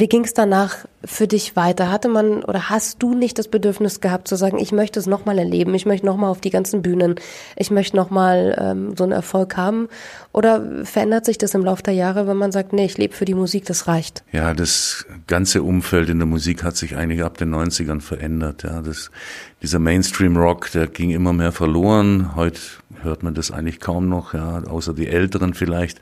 Wie 0.00 0.08
ging 0.08 0.24
es 0.24 0.32
danach 0.32 0.86
für 1.04 1.26
dich 1.26 1.56
weiter? 1.56 1.90
Hatte 1.90 2.08
man 2.08 2.42
oder 2.42 2.70
hast 2.70 3.02
du 3.02 3.14
nicht 3.14 3.38
das 3.38 3.48
Bedürfnis 3.48 4.00
gehabt 4.00 4.28
zu 4.28 4.36
sagen, 4.36 4.58
ich 4.58 4.72
möchte 4.72 4.98
es 4.98 5.06
nochmal 5.06 5.38
erleben, 5.38 5.74
ich 5.74 5.84
möchte 5.84 6.06
nochmal 6.06 6.30
auf 6.30 6.40
die 6.40 6.48
ganzen 6.48 6.80
Bühnen, 6.80 7.16
ich 7.54 7.70
möchte 7.70 7.96
nochmal 7.96 8.56
ähm, 8.58 8.96
so 8.96 9.04
einen 9.04 9.12
Erfolg 9.12 9.58
haben? 9.58 9.88
Oder 10.32 10.86
verändert 10.86 11.26
sich 11.26 11.36
das 11.36 11.52
im 11.52 11.66
Laufe 11.66 11.82
der 11.82 11.92
Jahre, 11.92 12.26
wenn 12.26 12.38
man 12.38 12.50
sagt, 12.50 12.72
nee, 12.72 12.86
ich 12.86 12.96
lebe 12.96 13.14
für 13.14 13.26
die 13.26 13.34
Musik, 13.34 13.66
das 13.66 13.88
reicht? 13.88 14.24
Ja, 14.32 14.54
das 14.54 15.04
ganze 15.26 15.62
Umfeld 15.62 16.08
in 16.08 16.18
der 16.18 16.26
Musik 16.26 16.64
hat 16.64 16.78
sich 16.78 16.96
eigentlich 16.96 17.22
ab 17.22 17.36
den 17.36 17.54
90ern 17.54 18.00
verändert. 18.00 18.62
Ja, 18.62 18.80
das, 18.80 19.10
dieser 19.60 19.80
Mainstream-Rock, 19.80 20.70
der 20.72 20.86
ging 20.86 21.10
immer 21.10 21.34
mehr 21.34 21.52
verloren. 21.52 22.34
Heute 22.36 22.58
hört 23.02 23.22
man 23.22 23.34
das 23.34 23.50
eigentlich 23.50 23.80
kaum 23.80 24.08
noch, 24.08 24.32
ja, 24.32 24.62
außer 24.64 24.94
die 24.94 25.08
Älteren 25.08 25.52
vielleicht. 25.52 26.00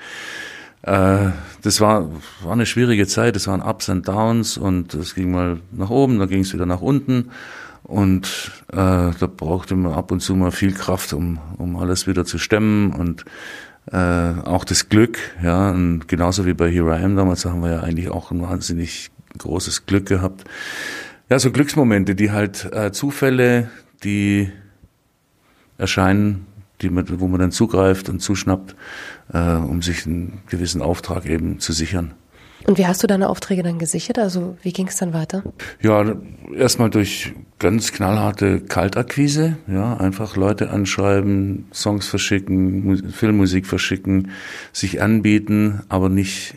Äh, 0.83 1.31
das 1.63 1.81
war, 1.81 2.11
war 2.43 2.53
eine 2.53 2.67
schwierige 2.67 3.07
Zeit, 3.07 3.37
es 3.37 3.47
waren 3.47 3.63
Ups 3.63 3.89
und 3.89 4.07
Downs 4.07 4.57
und 4.57 4.95
es 4.95 5.15
ging 5.15 5.31
mal 5.31 5.61
nach 5.73 5.91
oben, 5.91 6.19
dann 6.19 6.29
ging 6.29 6.41
es 6.41 6.53
wieder 6.55 6.67
nach 6.67 6.81
unten. 6.81 7.31
Und 7.83 8.53
äh, 8.69 8.77
da 8.77 9.27
brauchte 9.35 9.75
man 9.75 9.93
ab 9.93 10.13
und 10.13 10.21
zu 10.21 10.35
mal 10.35 10.51
viel 10.51 10.73
Kraft, 10.73 11.13
um, 11.13 11.39
um 11.57 11.77
alles 11.77 12.07
wieder 12.07 12.25
zu 12.25 12.39
stemmen 12.39 12.93
und 12.93 13.25
äh, 13.91 13.97
auch 14.45 14.65
das 14.65 14.91
Glück, 14.91 15.19
ja, 15.43 15.71
und 15.71 16.07
genauso 16.09 16.45
wie 16.45 16.53
bei 16.53 16.71
Here 16.71 16.99
I 16.99 17.03
Am 17.03 17.17
damals 17.17 17.47
haben 17.47 17.63
wir 17.63 17.71
ja 17.71 17.81
eigentlich 17.81 18.11
auch 18.11 18.31
ein 18.31 18.43
wahnsinnig 18.43 19.11
großes 19.39 19.87
Glück 19.87 20.07
gehabt. 20.07 20.45
Ja, 21.31 21.39
so 21.39 21.51
Glücksmomente, 21.51 22.15
die 22.15 22.31
halt 22.31 22.71
äh, 22.73 22.93
Zufälle, 22.93 23.71
die 24.05 24.51
erscheinen 25.79 26.47
die 26.81 26.91
man, 26.91 27.21
wo 27.21 27.27
man 27.27 27.41
dann 27.41 27.53
zugreift 27.53 28.09
und 28.09 28.21
zuschnappt, 28.21 28.75
äh, 29.33 29.55
um 29.55 29.83
sich 29.83 30.07
einen 30.07 30.43
gewissen 30.49 30.83
Auftrag 30.83 31.27
eben 31.27 31.61
zu 31.61 31.73
sichern. 31.73 32.15
Und 32.67 32.77
wie 32.77 32.87
hast 32.87 33.03
du 33.03 33.07
deine 33.07 33.29
Aufträge 33.29 33.63
dann 33.63 33.79
gesichert? 33.79 34.19
Also 34.19 34.59
wie 34.63 34.73
ging 34.73 34.89
es 34.89 34.97
dann 34.97 35.13
weiter? 35.13 35.43
Ja, 35.81 36.05
erstmal 36.55 36.91
durch 36.91 37.33
ganz 37.59 37.93
knallharte 37.93 38.61
Kaltakquise, 38.61 39.57
ja, 39.69 39.97
einfach 39.97 40.37
Leute 40.37 40.71
anschreiben, 40.71 41.67
Songs 41.73 42.09
verschicken, 42.09 43.11
Filmmusik 43.13 43.67
verschicken, 43.67 44.33
sich 44.73 45.01
anbieten, 45.01 45.83
aber 45.89 46.09
nicht 46.09 46.57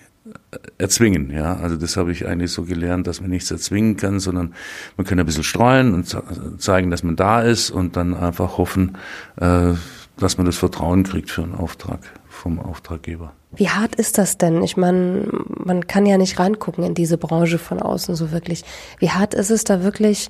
erzwingen. 0.77 1.31
Ja, 1.31 1.55
also 1.55 1.77
das 1.77 1.97
habe 1.97 2.11
ich 2.11 2.27
eigentlich 2.27 2.51
so 2.51 2.63
gelernt, 2.63 3.07
dass 3.07 3.21
man 3.21 3.29
nichts 3.29 3.51
erzwingen 3.51 3.97
kann, 3.97 4.19
sondern 4.19 4.53
man 4.97 5.05
kann 5.05 5.19
ein 5.19 5.25
bisschen 5.25 5.43
streuen 5.43 5.93
und 5.93 6.15
zeigen, 6.57 6.91
dass 6.91 7.03
man 7.03 7.15
da 7.15 7.41
ist 7.41 7.69
und 7.69 7.95
dann 7.95 8.13
einfach 8.13 8.57
hoffen, 8.57 8.97
äh, 9.39 9.73
dass 10.17 10.37
man 10.37 10.45
das 10.45 10.57
Vertrauen 10.57 11.03
kriegt 11.03 11.29
für 11.29 11.43
einen 11.43 11.55
Auftrag 11.55 11.99
vom 12.29 12.59
Auftraggeber. 12.59 13.33
Wie 13.53 13.69
hart 13.69 13.95
ist 13.95 14.17
das 14.17 14.37
denn? 14.37 14.63
Ich 14.63 14.77
meine, 14.77 15.27
man 15.47 15.87
kann 15.87 16.05
ja 16.05 16.17
nicht 16.17 16.39
reingucken 16.39 16.83
in 16.83 16.93
diese 16.93 17.17
Branche 17.17 17.57
von 17.57 17.81
außen 17.81 18.15
so 18.15 18.31
wirklich. 18.31 18.63
Wie 18.99 19.09
hart 19.09 19.33
ist 19.33 19.49
es 19.49 19.63
da 19.63 19.83
wirklich, 19.83 20.29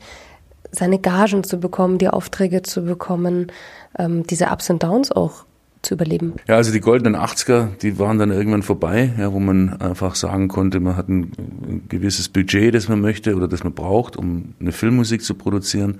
seine 0.71 0.99
Gagen 0.99 1.43
zu 1.43 1.59
bekommen, 1.59 1.97
die 1.97 2.07
Aufträge 2.07 2.61
zu 2.63 2.83
bekommen, 2.83 3.51
ähm, 3.97 4.25
diese 4.25 4.47
Ups 4.47 4.69
und 4.69 4.81
Downs 4.83 5.11
auch 5.11 5.45
zu 5.81 5.95
überleben? 5.95 6.33
Ja, 6.47 6.55
also 6.55 6.71
die 6.71 6.79
goldenen 6.79 7.15
80er, 7.15 7.67
die 7.81 7.99
waren 7.99 8.17
dann 8.17 8.31
irgendwann 8.31 8.63
vorbei, 8.63 9.11
ja, 9.17 9.33
wo 9.33 9.39
man 9.39 9.81
einfach 9.81 10.15
sagen 10.15 10.47
konnte, 10.47 10.79
man 10.79 10.95
hat 10.95 11.09
ein, 11.09 11.31
ein 11.37 11.85
gewisses 11.89 12.29
Budget, 12.29 12.73
das 12.73 12.87
man 12.87 13.01
möchte 13.01 13.35
oder 13.35 13.47
das 13.47 13.63
man 13.63 13.73
braucht, 13.73 14.15
um 14.15 14.53
eine 14.59 14.71
Filmmusik 14.71 15.23
zu 15.23 15.35
produzieren. 15.35 15.99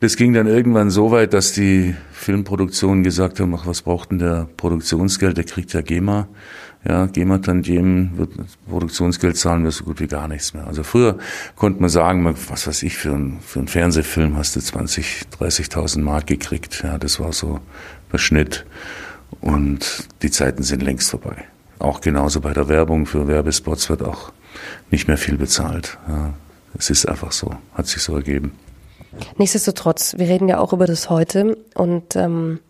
Das 0.00 0.16
ging 0.16 0.32
dann 0.32 0.46
irgendwann 0.46 0.88
so 0.88 1.10
weit, 1.10 1.34
dass 1.34 1.52
die 1.52 1.94
Filmproduktionen 2.12 3.04
gesagt 3.04 3.38
haben, 3.38 3.54
ach, 3.54 3.66
was 3.66 3.82
braucht 3.82 4.10
denn 4.10 4.18
der 4.18 4.48
Produktionsgeld? 4.56 5.36
Der 5.36 5.44
kriegt 5.44 5.74
ja 5.74 5.82
GEMA. 5.82 6.26
Ja, 6.88 7.04
GEMA-Tantiemen 7.04 8.16
wird 8.16 8.30
Produktionsgeld 8.66 9.36
zahlen 9.36 9.62
wir 9.64 9.70
so 9.70 9.84
gut 9.84 10.00
wie 10.00 10.06
gar 10.06 10.26
nichts 10.26 10.54
mehr. 10.54 10.66
Also 10.66 10.84
früher 10.84 11.18
konnte 11.54 11.82
man 11.82 11.90
sagen, 11.90 12.24
was 12.48 12.66
weiß 12.66 12.82
ich, 12.84 12.96
für, 12.96 13.12
ein, 13.12 13.40
für 13.42 13.58
einen 13.58 13.68
Fernsehfilm 13.68 14.38
hast 14.38 14.56
du 14.56 14.60
20, 14.60 15.26
30.000 15.38 16.00
Mark 16.00 16.26
gekriegt. 16.26 16.82
Ja, 16.82 16.96
das 16.96 17.20
war 17.20 17.34
so 17.34 17.60
der 18.10 18.16
Schnitt. 18.16 18.64
Und 19.42 20.08
die 20.22 20.30
Zeiten 20.30 20.62
sind 20.62 20.82
längst 20.82 21.10
vorbei. 21.10 21.44
Auch 21.78 22.00
genauso 22.00 22.40
bei 22.40 22.54
der 22.54 22.68
Werbung 22.68 23.04
für 23.04 23.28
Werbespots 23.28 23.90
wird 23.90 24.02
auch 24.02 24.32
nicht 24.90 25.08
mehr 25.08 25.18
viel 25.18 25.36
bezahlt. 25.36 25.98
Ja, 26.08 26.32
es 26.78 26.88
ist 26.88 27.06
einfach 27.06 27.32
so, 27.32 27.54
hat 27.74 27.86
sich 27.86 28.02
so 28.02 28.16
ergeben. 28.16 28.52
Nichtsdestotrotz, 29.36 30.16
wir 30.18 30.28
reden 30.28 30.48
ja 30.48 30.58
auch 30.58 30.72
über 30.72 30.86
das 30.86 31.10
heute 31.10 31.56
und 31.74 32.16
ähm, 32.16 32.60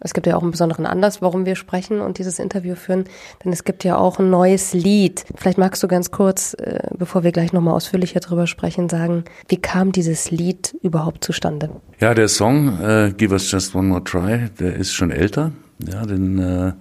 es 0.00 0.14
gibt 0.14 0.26
ja 0.26 0.36
auch 0.36 0.42
einen 0.42 0.52
besonderen 0.52 0.86
Anlass, 0.86 1.22
warum 1.22 1.44
wir 1.44 1.56
sprechen 1.56 2.00
und 2.00 2.18
dieses 2.18 2.38
Interview 2.38 2.76
führen, 2.76 3.04
denn 3.44 3.52
es 3.52 3.64
gibt 3.64 3.82
ja 3.82 3.96
auch 3.96 4.18
ein 4.18 4.30
neues 4.30 4.72
Lied. 4.72 5.24
Vielleicht 5.34 5.58
magst 5.58 5.82
du 5.82 5.88
ganz 5.88 6.10
kurz, 6.10 6.54
äh, 6.54 6.80
bevor 6.96 7.24
wir 7.24 7.32
gleich 7.32 7.52
nochmal 7.52 7.74
ausführlicher 7.74 8.20
drüber 8.20 8.46
sprechen, 8.46 8.88
sagen, 8.88 9.24
wie 9.48 9.56
kam 9.56 9.90
dieses 9.90 10.30
Lied 10.30 10.76
überhaupt 10.82 11.24
zustande? 11.24 11.70
Ja, 11.98 12.14
der 12.14 12.28
Song 12.28 12.80
äh, 12.80 13.12
Give 13.16 13.32
Us 13.32 13.50
Just 13.50 13.74
One 13.74 13.88
More 13.88 14.04
Try, 14.04 14.50
der 14.60 14.76
ist 14.76 14.92
schon 14.92 15.10
älter. 15.10 15.52
Ja, 15.80 16.04
den 16.04 16.38
äh, 16.40 16.72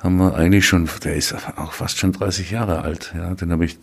haben 0.00 0.16
wir 0.16 0.34
eigentlich 0.34 0.66
schon, 0.66 0.88
der 1.04 1.14
ist 1.14 1.34
auch 1.56 1.72
fast 1.72 1.98
schon 1.98 2.12
30 2.12 2.50
Jahre 2.50 2.82
alt. 2.82 3.14
Ja, 3.16 3.34
den 3.34 3.52
habe 3.52 3.64
ich 3.64 3.78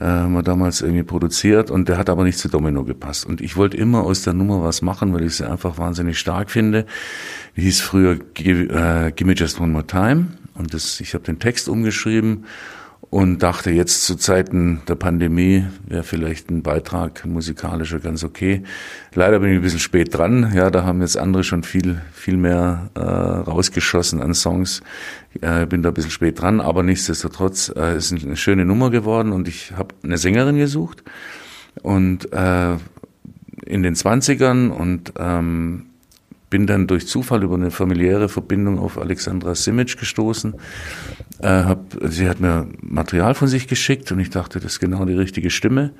äh, 0.00 0.26
mal 0.26 0.42
damals 0.42 0.80
irgendwie 0.80 1.04
produziert 1.04 1.70
und 1.70 1.88
der 1.88 1.96
hat 1.96 2.10
aber 2.10 2.24
nicht 2.24 2.38
zu 2.38 2.48
Domino 2.48 2.82
gepasst. 2.82 3.24
Und 3.24 3.40
ich 3.40 3.56
wollte 3.56 3.76
immer 3.76 4.02
aus 4.02 4.22
der 4.22 4.32
Nummer 4.32 4.64
was 4.64 4.82
machen, 4.82 5.14
weil 5.14 5.22
ich 5.22 5.36
sie 5.36 5.48
einfach 5.48 5.78
wahnsinnig 5.78 6.18
stark 6.18 6.50
finde. 6.50 6.86
Die 7.56 7.62
hieß 7.62 7.80
früher 7.82 8.16
Give, 8.16 8.64
äh, 8.64 9.12
Give 9.12 9.28
Me 9.28 9.34
Just 9.34 9.60
One 9.60 9.70
More 9.70 9.86
Time 9.86 10.26
und 10.54 10.74
das, 10.74 11.00
ich 11.00 11.14
habe 11.14 11.24
den 11.24 11.38
Text 11.38 11.68
umgeschrieben 11.68 12.46
und 13.10 13.42
dachte 13.42 13.70
jetzt 13.70 14.04
zu 14.04 14.16
Zeiten 14.16 14.82
der 14.88 14.94
Pandemie 14.94 15.64
wäre 15.86 16.02
vielleicht 16.02 16.50
ein 16.50 16.62
Beitrag 16.62 17.24
musikalischer 17.26 18.00
ganz 18.00 18.24
okay. 18.24 18.62
Leider 19.14 19.40
bin 19.40 19.50
ich 19.50 19.56
ein 19.56 19.62
bisschen 19.62 19.80
spät 19.80 20.16
dran. 20.16 20.52
Ja, 20.54 20.70
da 20.70 20.84
haben 20.84 21.00
jetzt 21.00 21.16
andere 21.16 21.44
schon 21.44 21.62
viel 21.62 22.00
viel 22.12 22.36
mehr 22.36 22.90
äh, 22.94 23.00
rausgeschossen 23.00 24.20
an 24.20 24.34
Songs. 24.34 24.82
Äh, 25.40 25.66
bin 25.66 25.82
da 25.82 25.90
ein 25.90 25.94
bisschen 25.94 26.10
spät 26.10 26.40
dran, 26.40 26.60
aber 26.60 26.82
nichtsdestotrotz 26.82 27.72
äh, 27.76 27.96
ist 27.96 28.12
eine 28.12 28.36
schöne 28.36 28.64
Nummer 28.64 28.90
geworden 28.90 29.32
und 29.32 29.48
ich 29.48 29.72
habe 29.76 29.94
eine 30.02 30.18
Sängerin 30.18 30.56
gesucht 30.56 31.02
und 31.82 32.32
äh, 32.32 32.76
in 33.66 33.82
den 33.82 33.94
Zwanzigern 33.94 34.70
und 34.70 35.12
ähm, 35.18 35.86
bin 36.50 36.68
dann 36.68 36.86
durch 36.86 37.08
Zufall 37.08 37.42
über 37.42 37.56
eine 37.56 37.72
familiäre 37.72 38.28
Verbindung 38.28 38.78
auf 38.78 38.96
Alexandra 38.96 39.56
Simic 39.56 39.98
gestoßen. 39.98 40.54
Äh, 41.40 41.64
hab, 41.64 41.96
sie 42.02 42.28
hat 42.28 42.40
mir 42.40 42.68
Material 42.80 43.34
von 43.34 43.48
sich 43.48 43.66
geschickt 43.66 44.10
und 44.12 44.20
ich 44.20 44.30
dachte, 44.30 44.60
das 44.60 44.72
ist 44.72 44.80
genau 44.80 45.04
die 45.04 45.14
richtige 45.14 45.50
Stimme 45.50 45.92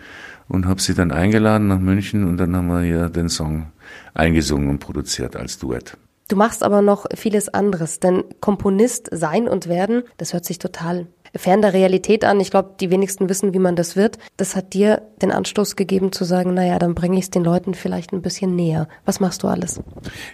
und 0.49 0.67
habe 0.67 0.81
sie 0.81 0.95
dann 0.95 1.11
eingeladen 1.11 1.69
nach 1.69 1.81
München 1.81 2.25
und 2.25 2.37
dann 2.37 2.55
haben 2.55 2.69
wir 2.69 2.83
hier 2.83 3.09
den 3.09 3.29
Song 3.29 3.73
eingesungen 4.15 4.71
und 4.71 4.79
produziert 4.79 5.37
als 5.37 5.59
Duett. 5.59 5.97
Du 6.29 6.37
machst 6.37 6.63
aber 6.63 6.81
noch 6.81 7.07
vieles 7.15 7.49
anderes, 7.49 8.01
denn 8.01 8.25
Komponist 8.41 9.09
sein 9.13 9.47
und 9.47 9.69
werden, 9.69 10.05
das 10.17 10.33
hört 10.33 10.45
sich 10.45 10.59
total 10.59 11.07
fern 11.37 11.63
der 11.63 11.73
Realität 11.73 12.25
an. 12.25 12.41
Ich 12.41 12.51
glaube, 12.51 12.75
die 12.81 12.91
wenigsten 12.91 13.29
wissen, 13.29 13.55
wie 13.55 13.59
man 13.59 13.77
das 13.77 13.97
wird. 13.97 14.19
Das 14.37 14.57
hat 14.57 14.75
dir 14.75 15.03
den 15.21 15.33
Anstoß 15.33 15.77
gegeben 15.77 16.13
zu 16.13 16.25
sagen, 16.25 16.55
naja, 16.55 16.79
dann 16.79 16.95
bringe 16.95 17.19
ich 17.19 17.25
es 17.25 17.31
den 17.31 17.45
Leuten 17.45 17.75
vielleicht 17.75 18.13
ein 18.13 18.23
bisschen 18.23 18.55
näher. 18.57 18.89
Was 19.05 19.21
machst 19.21 19.43
du 19.43 19.49
alles? 19.49 19.81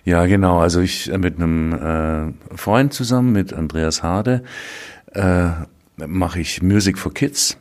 Ja, 0.04 0.26
genau. 0.26 0.58
Also 0.58 0.80
ich 0.80 1.10
äh, 1.12 1.18
mit 1.18 1.36
einem 1.36 2.34
äh, 2.52 2.56
Freund 2.56 2.92
zusammen, 2.92 3.32
mit 3.32 3.52
Andreas 3.52 4.02
Hade, 4.02 4.42
äh, 5.14 5.48
mache 5.96 6.40
ich 6.40 6.62
Music 6.62 6.98
for 6.98 7.12
Kids 7.12 7.58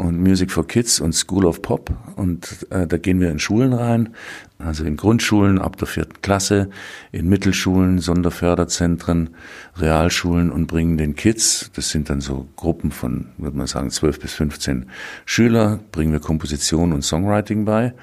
und 0.00 0.18
Music 0.18 0.50
for 0.50 0.66
Kids 0.66 0.98
und 0.98 1.12
School 1.12 1.44
of 1.44 1.62
Pop. 1.62 1.90
Und 2.16 2.66
äh, 2.70 2.86
da 2.86 2.96
gehen 2.96 3.20
wir 3.20 3.30
in 3.30 3.38
Schulen 3.38 3.72
rein, 3.72 4.14
also 4.58 4.84
in 4.84 4.96
Grundschulen 4.96 5.58
ab 5.58 5.76
der 5.76 5.86
vierten 5.86 6.22
Klasse, 6.22 6.70
in 7.12 7.28
Mittelschulen, 7.28 7.98
Sonderförderzentren, 7.98 9.30
Realschulen 9.76 10.50
und 10.50 10.66
bringen 10.66 10.96
den 10.96 11.16
Kids, 11.16 11.70
das 11.74 11.90
sind 11.90 12.10
dann 12.10 12.20
so 12.20 12.48
Gruppen 12.56 12.90
von, 12.90 13.26
würde 13.38 13.56
man 13.56 13.66
sagen, 13.66 13.90
zwölf 13.90 14.18
bis 14.18 14.32
15 14.32 14.86
Schüler, 15.26 15.80
bringen 15.92 16.12
wir 16.12 16.20
Komposition 16.20 16.92
und 16.92 17.02
Songwriting 17.02 17.64
bei 17.64 17.94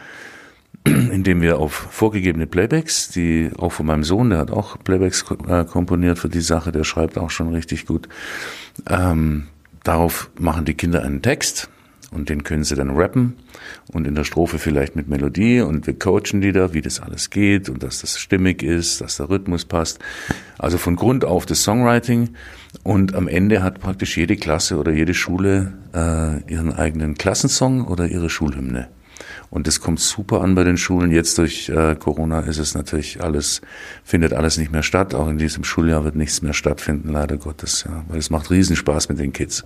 indem 0.85 1.41
wir 1.41 1.59
auf 1.59 1.73
vorgegebene 1.73 2.47
Playbacks, 2.47 3.09
die 3.09 3.49
auch 3.57 3.71
von 3.71 3.85
meinem 3.85 4.03
Sohn, 4.03 4.29
der 4.29 4.39
hat 4.39 4.51
auch 4.51 4.77
Playbacks 4.83 5.25
äh, 5.47 5.65
komponiert 5.65 6.19
für 6.19 6.29
die 6.29 6.41
Sache, 6.41 6.71
der 6.71 6.83
schreibt 6.83 7.17
auch 7.17 7.29
schon 7.29 7.53
richtig 7.53 7.85
gut. 7.85 8.07
Ähm, 8.87 9.47
darauf 9.83 10.29
machen 10.39 10.65
die 10.65 10.75
Kinder 10.75 11.01
einen 11.03 11.21
Text, 11.21 11.69
und 12.11 12.29
den 12.29 12.43
können 12.43 12.63
sie 12.63 12.75
dann 12.75 12.91
rappen 12.91 13.35
und 13.91 14.07
in 14.07 14.15
der 14.15 14.23
Strophe 14.23 14.59
vielleicht 14.59 14.95
mit 14.95 15.07
Melodie 15.07 15.61
und 15.61 15.87
wir 15.87 15.97
coachen 15.97 16.41
die 16.41 16.51
da, 16.51 16.73
wie 16.73 16.81
das 16.81 16.99
alles 16.99 17.29
geht 17.29 17.69
und 17.69 17.83
dass 17.83 18.01
das 18.01 18.17
stimmig 18.17 18.63
ist, 18.63 19.01
dass 19.01 19.17
der 19.17 19.29
Rhythmus 19.29 19.65
passt. 19.65 19.99
Also 20.57 20.77
von 20.77 20.95
Grund 20.95 21.25
auf 21.25 21.45
das 21.45 21.63
Songwriting 21.63 22.29
und 22.83 23.13
am 23.15 23.27
Ende 23.27 23.61
hat 23.61 23.79
praktisch 23.79 24.17
jede 24.17 24.37
Klasse 24.37 24.77
oder 24.77 24.91
jede 24.91 25.13
Schule 25.13 25.73
äh, 25.93 26.41
ihren 26.51 26.73
eigenen 26.73 27.15
Klassensong 27.15 27.85
oder 27.85 28.07
ihre 28.07 28.29
Schulhymne. 28.29 28.87
Und 29.49 29.67
das 29.67 29.79
kommt 29.79 29.99
super 29.99 30.41
an 30.41 30.55
bei 30.55 30.63
den 30.63 30.77
Schulen. 30.77 31.11
Jetzt 31.11 31.37
durch 31.37 31.69
äh, 31.69 31.95
Corona 31.95 32.41
ist 32.41 32.57
es 32.57 32.75
natürlich 32.75 33.23
alles, 33.23 33.61
findet 34.03 34.33
alles 34.33 34.57
nicht 34.57 34.71
mehr 34.71 34.83
statt. 34.83 35.15
Auch 35.15 35.29
in 35.29 35.37
diesem 35.37 35.63
Schuljahr 35.63 36.03
wird 36.03 36.15
nichts 36.15 36.41
mehr 36.41 36.53
stattfinden, 36.53 37.09
leider 37.09 37.37
Gottes. 37.37 37.85
Ja. 37.87 38.03
Weil 38.07 38.19
es 38.19 38.29
macht 38.29 38.51
Riesenspaß 38.51 39.09
mit 39.09 39.19
den 39.19 39.31
Kids. 39.33 39.63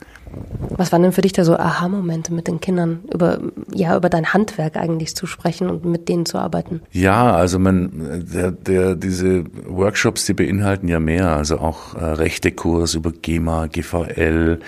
Was 0.69 0.91
waren 0.91 1.01
denn 1.01 1.11
für 1.11 1.21
dich 1.21 1.33
da 1.33 1.43
so 1.43 1.57
Aha-Momente 1.57 2.33
mit 2.33 2.47
den 2.47 2.61
Kindern, 2.61 3.01
über, 3.13 3.39
ja, 3.73 3.97
über 3.97 4.09
dein 4.09 4.33
Handwerk 4.33 4.77
eigentlich 4.77 5.15
zu 5.15 5.25
sprechen 5.25 5.69
und 5.69 5.83
mit 5.83 6.07
denen 6.07 6.25
zu 6.25 6.37
arbeiten? 6.37 6.81
Ja, 6.91 7.33
also 7.33 7.59
man, 7.59 8.25
der, 8.31 8.51
der, 8.51 8.95
diese 8.95 9.43
Workshops, 9.67 10.25
die 10.25 10.33
beinhalten 10.33 10.87
ja 10.87 10.99
mehr. 10.99 11.35
Also 11.35 11.57
auch 11.57 11.95
äh, 11.95 12.03
Rechtekurs 12.03 12.93
über 12.93 13.11
GEMA, 13.11 13.67
GVL, 13.67 14.59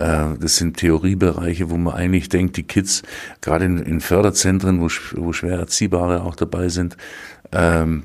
das 0.00 0.56
sind 0.56 0.78
Theoriebereiche, 0.78 1.70
wo 1.70 1.76
man 1.76 1.94
eigentlich 1.94 2.28
denkt, 2.28 2.56
die 2.56 2.62
Kids, 2.62 3.02
gerade 3.40 3.66
in, 3.66 3.78
in 3.78 4.00
Förderzentren, 4.00 4.80
wo, 4.80 4.88
wo 5.16 5.32
schwer 5.32 5.58
Erziehbare 5.58 6.22
auch 6.22 6.36
dabei 6.36 6.68
sind, 6.68 6.96
ähm, 7.52 8.04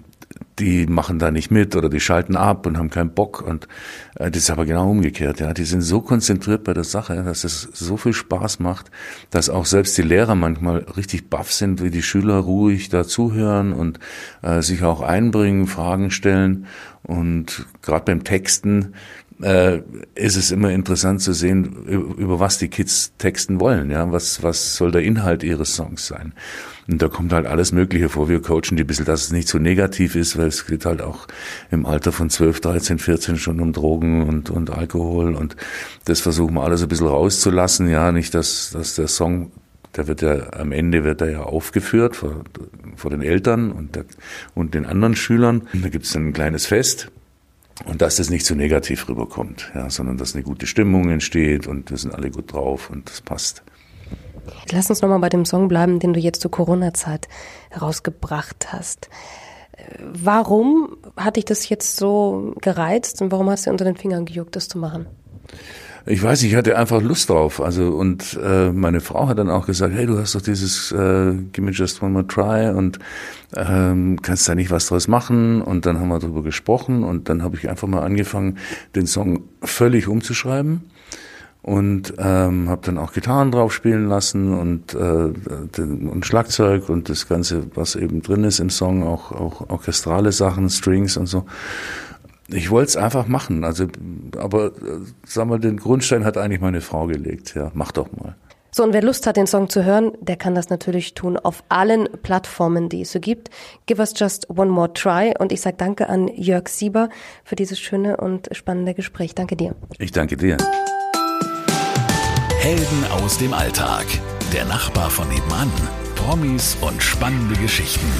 die 0.59 0.85
machen 0.85 1.19
da 1.19 1.31
nicht 1.31 1.51
mit 1.51 1.75
oder 1.75 1.89
die 1.89 1.99
schalten 1.99 2.37
ab 2.37 2.65
und 2.65 2.77
haben 2.77 2.89
keinen 2.89 3.13
Bock. 3.13 3.41
Und 3.41 3.67
äh, 4.15 4.31
das 4.31 4.43
ist 4.43 4.49
aber 4.49 4.65
genau 4.65 4.89
umgekehrt. 4.89 5.39
Ja, 5.39 5.53
die 5.53 5.65
sind 5.65 5.81
so 5.81 6.01
konzentriert 6.01 6.63
bei 6.63 6.73
der 6.73 6.85
Sache, 6.85 7.23
dass 7.23 7.43
es 7.43 7.63
so 7.73 7.97
viel 7.97 8.13
Spaß 8.13 8.59
macht, 8.59 8.89
dass 9.31 9.49
auch 9.49 9.65
selbst 9.65 9.97
die 9.97 10.01
Lehrer 10.01 10.35
manchmal 10.35 10.79
richtig 10.95 11.29
baff 11.29 11.51
sind, 11.51 11.83
wie 11.83 11.89
die 11.89 12.03
Schüler 12.03 12.37
ruhig 12.37 12.89
da 12.89 13.05
zuhören 13.05 13.73
und 13.73 13.99
äh, 14.43 14.61
sich 14.61 14.83
auch 14.83 15.01
einbringen, 15.01 15.67
Fragen 15.67 16.09
stellen. 16.09 16.67
Und 17.03 17.67
gerade 17.81 18.05
beim 18.05 18.23
Texten 18.23 18.93
äh, 19.41 19.81
ist 20.15 20.37
es 20.37 20.51
immer 20.51 20.71
interessant 20.71 21.21
zu 21.21 21.33
sehen, 21.33 21.85
über 22.17 22.39
was 22.39 22.57
die 22.57 22.69
Kids 22.69 23.13
texten 23.17 23.59
wollen. 23.59 23.91
Ja, 23.91 24.11
was 24.11 24.43
was 24.43 24.75
soll 24.75 24.91
der 24.91 25.01
Inhalt 25.03 25.43
ihres 25.43 25.75
Songs 25.75 26.07
sein? 26.07 26.33
Und 26.87 27.01
da 27.01 27.07
kommt 27.07 27.33
halt 27.33 27.47
alles 27.47 27.71
Mögliche 27.71 28.09
vor. 28.09 28.29
Wir 28.29 28.41
coachen 28.41 28.77
die 28.77 28.83
ein 28.83 28.87
bisschen, 28.87 29.05
dass 29.05 29.23
es 29.23 29.31
nicht 29.31 29.47
so 29.47 29.57
negativ 29.57 30.15
ist, 30.15 30.37
weil 30.37 30.47
es 30.47 30.67
geht 30.67 30.85
halt 30.85 31.01
auch 31.01 31.27
im 31.71 31.85
Alter 31.85 32.11
von 32.11 32.29
12, 32.29 32.61
13, 32.61 32.99
14 32.99 33.37
schon 33.37 33.59
um 33.59 33.73
Drogen 33.73 34.23
und, 34.23 34.51
und 34.51 34.69
Alkohol 34.69 35.35
und 35.35 35.55
das 36.05 36.21
versuchen 36.21 36.53
wir 36.53 36.63
alles 36.63 36.83
ein 36.83 36.87
bisschen 36.87 37.07
rauszulassen. 37.07 37.89
Ja, 37.89 38.11
nicht, 38.11 38.33
dass, 38.33 38.71
dass 38.71 38.95
der 38.95 39.07
Song 39.07 39.51
der 39.97 40.07
wird 40.07 40.21
ja 40.21 40.51
am 40.51 40.73
Ende 40.73 41.05
wird 41.05 41.21
er 41.21 41.31
ja 41.31 41.43
aufgeführt 41.43 42.17
vor, 42.17 42.43
vor 42.97 43.11
den 43.11 43.21
Eltern 43.21 43.71
und, 43.71 43.95
der, 43.95 44.03
und 44.53 44.73
den 44.73 44.85
anderen 44.85 45.15
Schülern. 45.15 45.67
Da 45.73 45.87
gibt 45.87 46.05
es 46.05 46.15
ein 46.15 46.33
kleines 46.33 46.65
Fest 46.65 47.11
und 47.83 48.01
dass 48.01 48.15
das 48.15 48.29
nicht 48.29 48.45
so 48.45 48.55
negativ 48.55 49.07
rüberkommt, 49.09 49.71
ja, 49.75 49.89
sondern 49.89 50.17
dass 50.17 50.33
eine 50.33 50.43
gute 50.43 50.65
Stimmung 50.65 51.09
entsteht 51.09 51.67
und 51.67 51.89
wir 51.89 51.97
sind 51.97 52.15
alle 52.15 52.31
gut 52.31 52.53
drauf 52.53 52.89
und 52.89 53.09
das 53.09 53.21
passt. 53.21 53.63
Lass 54.71 54.89
uns 54.89 55.01
nochmal 55.01 55.19
bei 55.19 55.29
dem 55.29 55.45
Song 55.45 55.67
bleiben, 55.67 55.99
den 55.99 56.13
du 56.13 56.19
jetzt 56.19 56.41
zur 56.41 56.51
Corona-Zeit 56.51 57.27
herausgebracht 57.71 58.67
hast. 58.71 59.09
Warum 59.99 60.97
hat 61.17 61.35
dich 61.35 61.45
das 61.45 61.67
jetzt 61.67 61.97
so 61.97 62.53
gereizt 62.61 63.21
und 63.21 63.31
warum 63.31 63.49
hast 63.49 63.65
du 63.65 63.71
unter 63.71 63.85
den 63.85 63.97
Fingern 63.97 64.25
gejuckt, 64.25 64.55
das 64.55 64.67
zu 64.67 64.77
machen? 64.77 65.07
Ich 66.07 66.21
weiß, 66.21 66.43
ich 66.43 66.55
hatte 66.55 66.77
einfach 66.77 67.01
Lust 67.01 67.29
drauf. 67.29 67.61
Also 67.61 67.89
und 67.89 68.39
äh, 68.41 68.71
meine 68.71 69.01
Frau 69.01 69.27
hat 69.27 69.39
dann 69.39 69.49
auch 69.49 69.65
gesagt, 69.65 69.93
hey, 69.93 70.05
du 70.05 70.17
hast 70.17 70.35
doch 70.35 70.41
dieses 70.41 70.91
äh, 70.91 71.33
Give 71.51 71.61
me 71.61 71.71
just 71.71 72.01
one 72.03 72.11
more 72.11 72.27
try 72.27 72.69
und 72.69 72.99
ähm, 73.55 74.21
kannst 74.21 74.47
da 74.47 74.55
nicht 74.55 74.69
was 74.69 74.87
draus 74.87 75.07
machen. 75.07 75.61
Und 75.61 75.85
dann 75.85 75.99
haben 75.99 76.09
wir 76.09 76.19
darüber 76.19 76.43
gesprochen 76.43 77.03
und 77.03 77.27
dann 77.29 77.41
habe 77.41 77.57
ich 77.57 77.69
einfach 77.69 77.87
mal 77.87 78.03
angefangen, 78.03 78.57
den 78.95 79.07
Song 79.07 79.43
völlig 79.63 80.07
umzuschreiben 80.07 80.81
und 81.65 82.13
ähm, 82.19 82.69
habe 82.69 82.81
dann 82.85 82.99
auch 82.99 83.11
Gitarren 83.11 83.51
drauf 83.51 83.73
spielen 83.73 84.07
lassen 84.07 84.53
und 84.53 84.93
äh, 84.93 85.31
und 85.81 86.23
Schlagzeug 86.23 86.89
und 86.89 87.09
das 87.09 87.27
ganze 87.27 87.65
was 87.73 87.95
eben 87.95 88.21
drin 88.21 88.43
ist 88.43 88.59
im 88.59 88.69
Song 88.69 89.01
auch 89.01 89.31
auch 89.31 89.67
orchestrale 89.71 90.31
Sachen 90.31 90.69
Strings 90.69 91.17
und 91.17 91.25
so 91.25 91.45
ich 92.47 92.69
wollte 92.69 92.89
es 92.89 92.97
einfach 92.97 93.27
machen. 93.27 93.63
Also, 93.63 93.87
aber 94.37 94.67
äh, 94.67 94.71
sag 95.25 95.47
mal, 95.47 95.59
den 95.59 95.77
Grundstein 95.77 96.25
hat 96.25 96.37
eigentlich 96.37 96.61
meine 96.61 96.81
Frau 96.81 97.07
gelegt. 97.07 97.55
Ja, 97.55 97.71
mach 97.73 97.91
doch 97.91 98.11
mal. 98.11 98.35
So, 98.71 98.83
und 98.83 98.91
wer 98.91 99.01
Lust 99.01 99.25
hat, 99.25 99.37
den 99.37 99.47
Song 99.47 99.69
zu 99.69 99.85
hören, 99.85 100.11
der 100.19 100.35
kann 100.35 100.53
das 100.53 100.69
natürlich 100.69 101.13
tun 101.13 101.37
auf 101.37 101.63
allen 101.69 102.09
Plattformen, 102.23 102.89
die 102.89 103.03
es 103.03 103.11
so 103.13 103.21
gibt. 103.21 103.49
Give 103.85 104.01
us 104.01 104.13
just 104.17 104.49
one 104.49 104.69
more 104.69 104.91
try. 104.91 105.33
Und 105.39 105.53
ich 105.53 105.61
sage 105.61 105.77
danke 105.77 106.09
an 106.09 106.27
Jörg 106.27 106.67
Sieber 106.67 107.07
für 107.45 107.55
dieses 107.55 107.79
schöne 107.79 108.17
und 108.17 108.49
spannende 108.51 108.93
Gespräch. 108.93 109.33
Danke 109.33 109.55
dir. 109.55 109.75
Ich 109.97 110.11
danke 110.11 110.35
dir. 110.35 110.57
Helden 112.59 113.05
aus 113.23 113.37
dem 113.37 113.53
Alltag. 113.53 114.05
Der 114.51 114.65
Nachbar 114.65 115.09
von 115.09 115.29
nebenan. 115.29 115.71
Promis 116.15 116.77
und 116.81 117.01
spannende 117.01 117.55
Geschichten. 117.55 118.11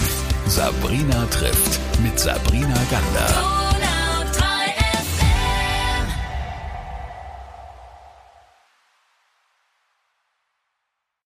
Sabrina 0.48 1.26
trifft 1.32 1.82
mit 2.02 2.18
Sabrina 2.18 2.78
Gander. 2.90 3.55